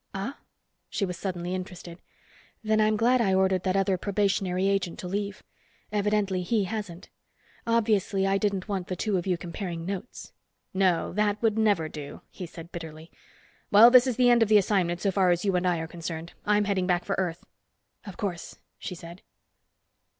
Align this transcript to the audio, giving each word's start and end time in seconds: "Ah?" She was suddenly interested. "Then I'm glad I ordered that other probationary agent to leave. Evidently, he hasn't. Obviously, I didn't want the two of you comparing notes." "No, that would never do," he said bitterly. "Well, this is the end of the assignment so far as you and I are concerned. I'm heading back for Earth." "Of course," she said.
"Ah?" 0.15 0.39
She 0.89 1.05
was 1.05 1.15
suddenly 1.15 1.53
interested. 1.53 1.99
"Then 2.63 2.81
I'm 2.81 2.97
glad 2.97 3.21
I 3.21 3.35
ordered 3.35 3.61
that 3.61 3.75
other 3.75 3.99
probationary 3.99 4.65
agent 4.67 4.97
to 4.97 5.07
leave. 5.07 5.43
Evidently, 5.91 6.41
he 6.41 6.63
hasn't. 6.63 7.09
Obviously, 7.67 8.25
I 8.25 8.39
didn't 8.39 8.67
want 8.67 8.87
the 8.87 8.95
two 8.95 9.15
of 9.19 9.27
you 9.27 9.37
comparing 9.37 9.85
notes." 9.85 10.33
"No, 10.73 11.13
that 11.13 11.39
would 11.43 11.55
never 11.55 11.87
do," 11.87 12.21
he 12.31 12.47
said 12.47 12.71
bitterly. 12.71 13.11
"Well, 13.69 13.91
this 13.91 14.07
is 14.07 14.15
the 14.15 14.31
end 14.31 14.41
of 14.41 14.49
the 14.49 14.57
assignment 14.57 15.01
so 15.01 15.11
far 15.11 15.29
as 15.29 15.45
you 15.45 15.55
and 15.55 15.67
I 15.67 15.77
are 15.77 15.87
concerned. 15.87 16.33
I'm 16.47 16.63
heading 16.65 16.87
back 16.87 17.05
for 17.05 17.13
Earth." 17.19 17.45
"Of 18.03 18.17
course," 18.17 18.55
she 18.79 18.95
said. 18.95 19.21